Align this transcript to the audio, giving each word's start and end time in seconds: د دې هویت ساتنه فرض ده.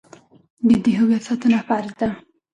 د 0.67 0.69
دې 0.83 0.91
هویت 0.99 1.23
ساتنه 1.27 1.59
فرض 1.67 1.91
ده. 1.99 2.07